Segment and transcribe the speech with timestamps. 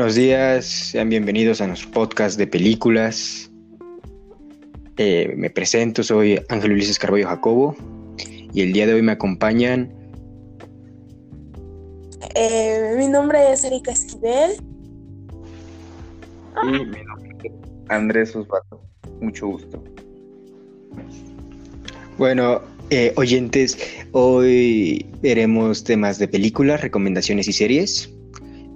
[0.00, 3.50] Buenos días, sean bienvenidos a nuestro podcast de películas.
[4.96, 7.76] Eh, me presento, soy Ángel Ulises Carballo Jacobo
[8.54, 9.92] y el día de hoy me acompañan.
[12.34, 14.52] Eh, mi nombre es Erika Esquivel.
[16.62, 17.52] Y mi nombre es
[17.90, 18.82] Andrés Osvaldo.
[19.20, 19.84] Mucho gusto.
[22.16, 23.76] Bueno, eh, oyentes,
[24.12, 28.10] hoy veremos temas de películas, recomendaciones y series.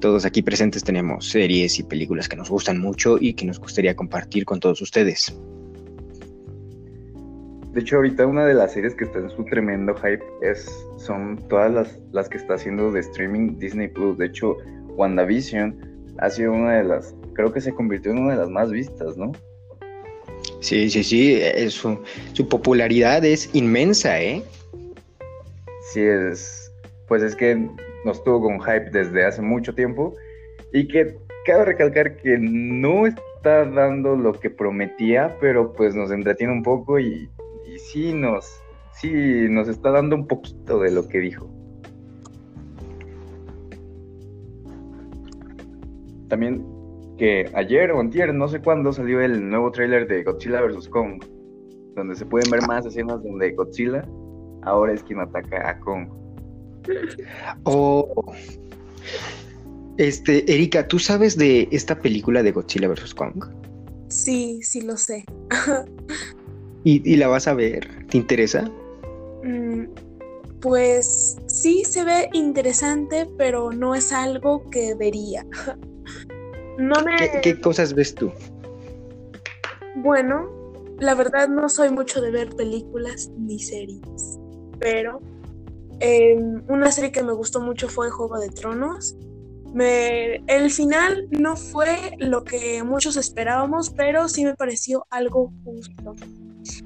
[0.05, 3.97] Todos aquí presentes tenemos series y películas que nos gustan mucho y que nos gustaría
[3.97, 5.35] compartir con todos ustedes.
[7.73, 11.39] De hecho, ahorita una de las series que está en su tremendo hype es, son
[11.49, 14.19] todas las, las que está haciendo de streaming Disney Plus.
[14.19, 14.59] De hecho,
[14.89, 15.75] WandaVision
[16.19, 19.17] ha sido una de las, creo que se convirtió en una de las más vistas,
[19.17, 19.33] ¿no?
[20.61, 21.99] Sí, sí, sí, su,
[22.35, 24.43] su popularidad es inmensa, ¿eh?
[25.95, 26.71] Sí, es,
[27.09, 27.71] pues es que
[28.05, 30.15] nos tuvo con hype desde hace mucho tiempo
[30.73, 36.53] y que cabe recalcar que no está dando lo que prometía, pero pues nos entretiene
[36.53, 37.29] un poco y,
[37.91, 38.61] sí nos,
[38.93, 41.51] sí nos está dando un poquito de lo que dijo.
[46.29, 46.65] También
[47.19, 50.89] que ayer o antier, no sé cuándo, salió el nuevo tráiler de Godzilla vs.
[50.89, 51.23] Kong,
[51.95, 54.05] donde se pueden ver más escenas donde Godzilla
[54.63, 56.24] ahora es quien ataca a Kong.
[57.65, 58.35] Oh.
[59.97, 63.15] Este, Erika, ¿tú sabes de esta película de Godzilla vs.
[63.15, 63.45] Kong?
[64.09, 65.25] Sí, sí lo sé.
[66.85, 68.07] ¿Y, ¿Y, la vas a ver?
[68.09, 68.71] ¿Te interesa?
[69.43, 69.85] Mm,
[70.61, 75.47] pues sí, se ve interesante, pero no es algo que vería.
[76.77, 77.17] No me...
[77.17, 78.33] ¿Qué, ¿Qué, cosas ves tú?
[79.95, 80.51] Bueno,
[80.99, 84.41] la verdad no soy mucho de ver películas ni series,
[84.81, 85.21] pero
[86.05, 86.37] eh,
[86.69, 89.17] una serie que me gustó mucho fue Juego de Tronos.
[89.73, 96.15] Me, el final no fue lo que muchos esperábamos, pero sí me pareció algo justo.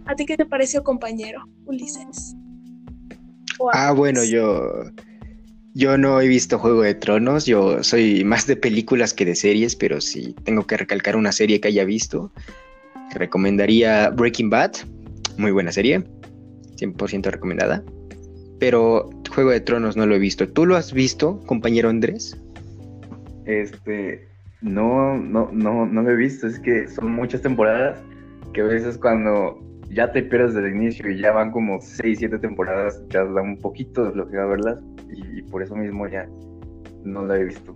[0.06, 2.36] ¿A ti qué te pareció, compañero Ulises?
[3.72, 4.84] Ah, bueno, yo
[5.74, 9.74] yo no he visto Juego de Tronos, yo soy más de películas que de series,
[9.74, 12.32] pero si tengo que recalcar una serie que haya visto,
[13.10, 14.72] recomendaría Breaking Bad,
[15.36, 16.04] muy buena serie,
[16.76, 17.82] 100% recomendada.
[18.58, 20.48] Pero Juego de Tronos no lo he visto.
[20.48, 22.36] ¿Tú lo has visto, compañero Andrés?
[23.46, 24.28] Este,
[24.60, 26.46] no, no, no, no lo he visto.
[26.46, 27.98] Es que son muchas temporadas
[28.52, 29.60] que a veces cuando
[29.90, 33.42] ya te pierdes desde el inicio y ya van como 6, 7 temporadas, ya da
[33.42, 34.80] un poquito de flojera verlas
[35.10, 36.28] y, y por eso mismo ya
[37.04, 37.74] no la he visto.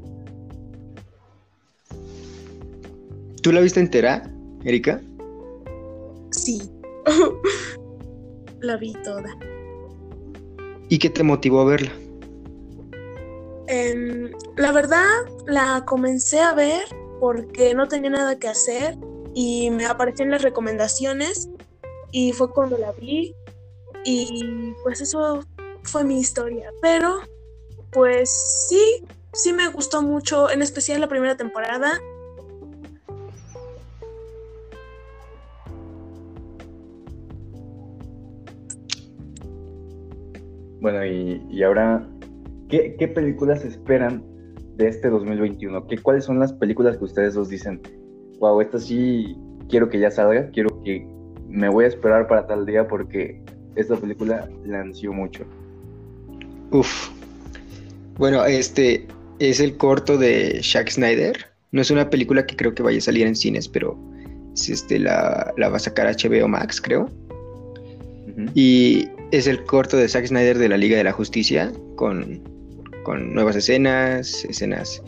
[3.42, 4.22] ¿Tú la viste entera,
[4.65, 5.00] Erika?
[6.31, 6.62] Sí,
[8.60, 9.28] la vi toda.
[10.92, 11.91] ¿Y qué te motivó a verla?
[13.66, 15.06] Eh, la verdad,
[15.47, 16.82] la comencé a ver
[17.19, 18.98] porque no tenía nada que hacer
[19.32, 21.48] y me aparecieron las recomendaciones
[22.10, 23.34] y fue cuando la vi
[24.04, 25.42] y pues eso
[25.82, 26.70] fue mi historia.
[26.82, 27.20] Pero
[27.91, 28.28] pues
[28.69, 31.98] sí, sí me gustó mucho, en especial la primera temporada.
[40.82, 42.04] Bueno, y, y ahora,
[42.69, 44.20] ¿qué, ¿qué, películas esperan
[44.75, 45.87] de este 2021?
[45.87, 47.81] ¿Qué, ¿Cuáles son las películas que ustedes dos dicen?
[48.41, 49.37] Wow, esta sí
[49.69, 51.06] quiero que ya salga, quiero que
[51.48, 53.41] me voy a esperar para tal día porque
[53.76, 55.44] esta película la ansió mucho.
[56.72, 57.10] Uf.
[58.19, 59.06] Bueno, este
[59.38, 61.47] es el corto de Zack Snyder.
[61.71, 63.97] No es una película que creo que vaya a salir en cines, pero
[64.53, 67.03] es este, la, la va a sacar HBO Max, creo.
[67.04, 68.50] Uh -huh.
[68.56, 72.43] Y es el corto de Zack Snyder de la Liga de la Justicia, con,
[73.03, 75.03] con nuevas escenas, escenas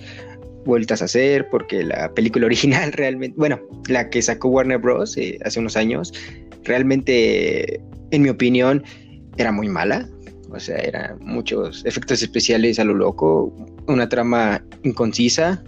[0.65, 5.17] vueltas a hacer, porque la película original realmente, bueno, la que sacó Warner Bros.
[5.19, 6.13] Eh, hace unos años,
[6.65, 7.81] realmente,
[8.11, 8.83] en mi opinión,
[9.37, 10.09] era muy mala.
[10.51, 13.55] O sea, eran muchos efectos especiales a lo loco,
[13.89, 15.63] una trama inconcisa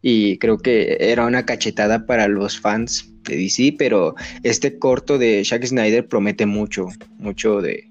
[0.00, 5.44] y creo que era una cachetada para los fans de DC, pero este corto de
[5.44, 6.88] Zack Snyder promete mucho,
[7.18, 7.90] mucho de,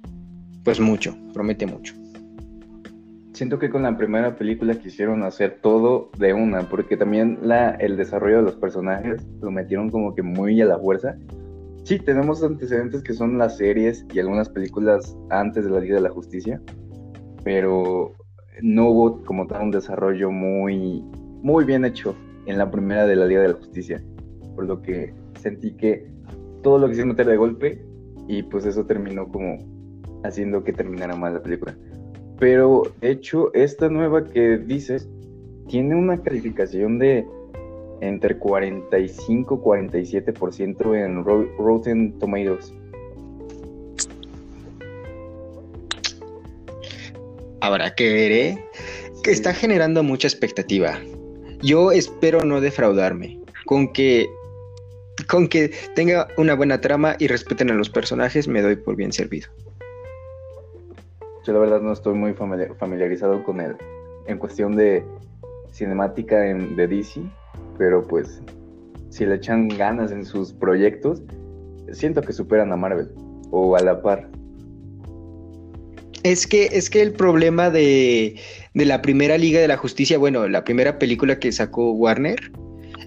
[0.63, 1.93] pues mucho, promete mucho.
[3.33, 7.97] Siento que con la primera película quisieron hacer todo de una, porque también la, el
[7.97, 11.17] desarrollo de los personajes lo metieron como que muy a la fuerza.
[11.83, 16.01] Sí, tenemos antecedentes que son las series y algunas películas antes de la Liga de
[16.01, 16.61] la Justicia,
[17.43, 18.13] pero
[18.61, 21.03] no hubo como tal un desarrollo muy,
[21.43, 22.15] muy bien hecho
[22.45, 24.01] en la primera de la Liga de la Justicia,
[24.55, 25.13] por lo que
[25.45, 26.07] sentí que
[26.63, 27.85] todo lo quisieron meter de golpe
[28.27, 29.59] y pues eso terminó como
[30.23, 31.77] haciendo que terminara mal la película.
[32.39, 35.07] Pero de hecho, esta nueva que dices,
[35.67, 37.27] tiene una calificación de
[38.01, 42.73] entre 45 y 47% en Rotten Tomatoes.
[47.61, 48.65] Habrá que ver, ¿eh?
[49.23, 50.99] Que está generando mucha expectativa.
[51.61, 53.39] Yo espero no defraudarme.
[53.65, 54.27] Con que
[55.27, 59.11] con que tenga una buena trama y respeten a los personajes, me doy por bien
[59.11, 59.49] servido.
[61.45, 63.75] Yo la verdad no estoy muy familiarizado con él
[64.27, 65.03] en cuestión de
[65.71, 67.21] cinemática de DC,
[67.77, 68.41] pero pues
[69.09, 71.21] si le echan ganas en sus proyectos,
[71.91, 73.09] siento que superan a Marvel
[73.51, 74.27] o a la par.
[76.23, 78.39] Es que, es que el problema de,
[78.73, 82.51] de la primera Liga de la Justicia, bueno, la primera película que sacó Warner,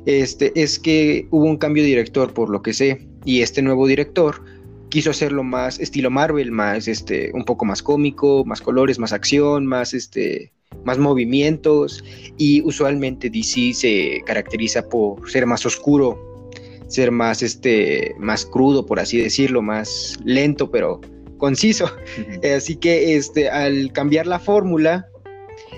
[0.08, 3.86] este, es que hubo un cambio de director, por lo que sé, y este nuevo
[3.86, 4.42] director
[4.88, 9.66] quiso hacerlo más estilo Marvel, más este, un poco más cómico, más colores, más acción,
[9.66, 10.50] más este,
[10.82, 12.02] más movimientos
[12.38, 16.48] y usualmente DC se caracteriza por ser más oscuro,
[16.86, 21.02] ser más este más crudo por así decirlo, más lento pero
[21.36, 21.90] conciso.
[22.56, 25.06] Así que este al cambiar la fórmula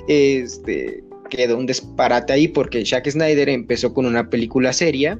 [0.07, 5.19] este quedó un disparate ahí porque Zack Snyder empezó con una película seria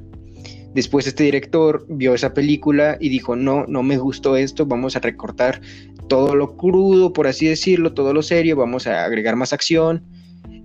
[0.75, 5.01] Después este director vio esa película y dijo, no, no me gustó esto, vamos a
[5.01, 5.61] recortar
[6.09, 10.05] todo lo crudo, por así decirlo, todo lo serio, vamos a agregar más acción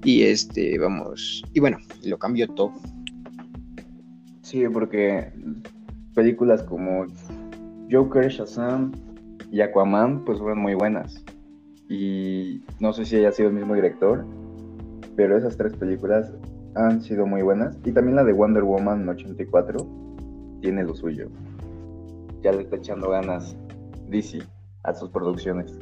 [0.04, 2.74] y este, vamos, y bueno, lo cambió todo.
[4.42, 5.32] Sí, porque
[6.14, 7.08] películas como
[7.92, 8.92] Joker, Shazam
[9.52, 11.24] y Aquaman pues fueron muy buenas.
[11.90, 14.24] Y no sé si haya sido el mismo director,
[15.16, 16.32] pero esas tres películas
[16.76, 17.78] han sido muy buenas.
[17.86, 19.88] Y también la de Wonder Woman 84
[20.62, 21.30] tiene lo suyo.
[22.42, 23.56] Ya le está echando ganas
[24.10, 24.40] DC
[24.84, 25.74] a sus producciones.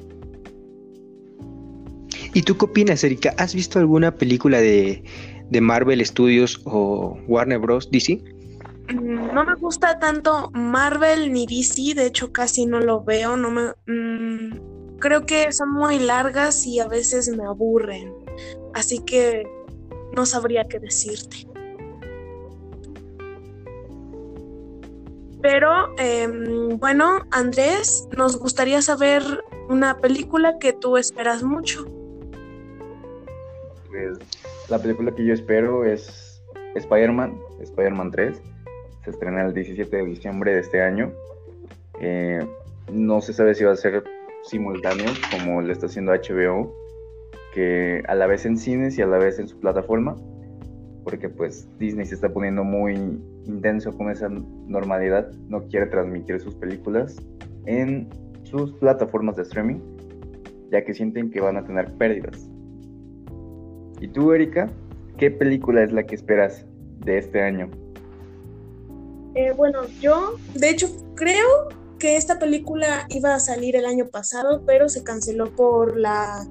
[2.34, 3.34] ¿Y tú qué opinas, Erika?
[3.38, 5.04] ¿Has visto alguna película de,
[5.50, 7.92] de Marvel Studios o Warner Bros.
[7.92, 8.24] DC?
[8.90, 13.52] Mm, no me gusta tanto Marvel ni DC, de hecho casi no lo veo, no
[13.52, 18.23] me mm, creo que son muy largas y a veces me aburren.
[18.74, 19.48] Así que
[20.16, 21.48] no sabría qué decirte.
[25.42, 29.22] Pero em, bueno, Andrés, nos gustaría saber
[29.70, 31.86] una película que tú esperas mucho.
[33.90, 34.18] Pues
[34.70, 36.42] la película que yo espero es
[36.76, 38.42] Spider-Man, Spider-Man 3.
[39.04, 41.12] Se estrena el 17 de diciembre de este año.
[42.00, 42.40] Eh,
[42.92, 44.04] no se sabe si va a ser
[44.44, 46.83] simultáneo como le está haciendo HBO
[47.54, 50.16] que a la vez en cines y a la vez en su plataforma,
[51.04, 52.96] porque pues Disney se está poniendo muy
[53.46, 57.16] intenso con esa normalidad, no quiere transmitir sus películas
[57.66, 58.10] en
[58.44, 59.80] sus plataformas de streaming,
[60.72, 62.50] ya que sienten que van a tener pérdidas.
[64.00, 64.70] ¿Y tú, Erika,
[65.18, 66.66] qué película es la que esperas
[67.00, 67.70] de este año?
[69.36, 71.70] Eh, bueno, yo, de hecho, creo
[72.00, 76.46] que esta película iba a salir el año pasado, pero se canceló por la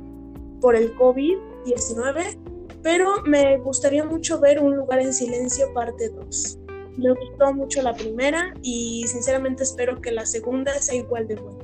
[0.63, 2.39] por el COVID-19,
[2.83, 6.59] pero me gustaría mucho ver Un lugar en silencio parte 2.
[6.97, 11.59] Me gustó mucho la primera y sinceramente espero que la segunda sea igual de buena.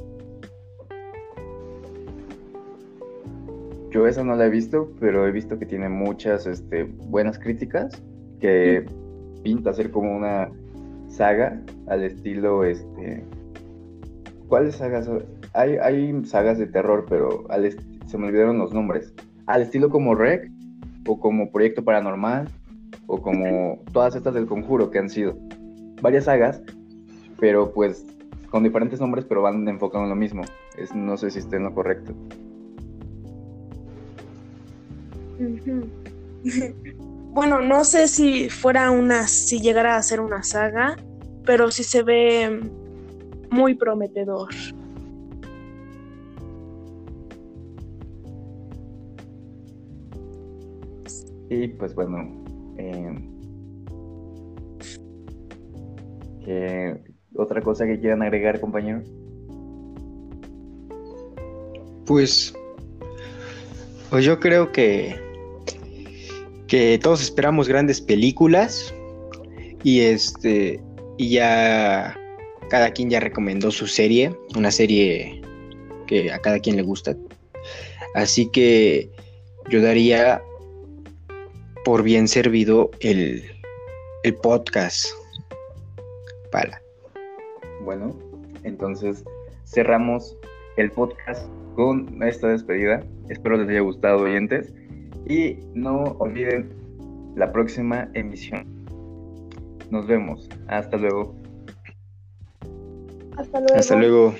[3.91, 8.03] Yo esa no la he visto, pero he visto que tiene muchas este, buenas críticas,
[8.41, 8.85] que
[9.43, 10.51] pinta ser como una
[11.09, 13.25] saga al estilo, este,
[14.49, 15.09] ¿cuáles sagas?
[15.55, 19.13] Hay, hay sagas de terror, pero al, estilo se me olvidaron los nombres,
[19.47, 20.51] al estilo como Rec
[21.07, 22.49] o como Proyecto Paranormal
[23.07, 25.37] o como todas estas del conjuro que han sido
[26.01, 26.63] varias sagas,
[27.39, 28.05] pero pues
[28.51, 30.43] con diferentes nombres, pero van enfocando en lo mismo.
[30.77, 32.15] Es, no sé si esté en lo correcto.
[37.35, 40.97] bueno, no sé si fuera una, si llegara a ser una saga,
[41.45, 42.61] pero sí se ve
[43.51, 44.49] muy prometedor.
[51.51, 52.45] Y pues bueno,
[56.47, 56.95] eh,
[57.35, 59.03] ¿otra cosa que quieran agregar, compañero?
[62.07, 62.55] Pues,
[64.11, 65.15] pues yo creo que,
[66.67, 68.95] que todos esperamos grandes películas
[69.85, 70.81] y este
[71.19, 72.17] y ya
[72.71, 75.43] cada quien ya recomendó su serie, una serie
[76.07, 77.17] que a cada quien le gusta.
[78.15, 79.11] Así que
[79.69, 80.43] yo daría
[81.89, 83.43] por bien servido el,
[84.43, 85.07] podcast.
[86.53, 86.83] Para.
[87.83, 88.15] Bueno,
[88.63, 89.25] entonces
[89.65, 90.37] cerramos
[90.77, 93.03] el podcast con esta despedida.
[93.31, 94.71] Espero les haya gustado, oyentes.
[95.31, 96.69] Y no olviden
[97.37, 98.67] la próxima emisión.
[99.89, 100.47] Nos vemos.
[100.67, 101.35] Hasta luego.
[103.39, 103.75] Hasta luego.
[103.75, 104.35] Hasta luego.